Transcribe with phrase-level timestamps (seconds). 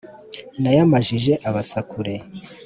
[0.61, 2.13] Nayamajije Abasakure